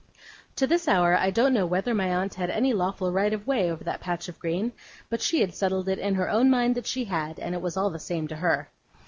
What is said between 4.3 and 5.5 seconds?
green; but she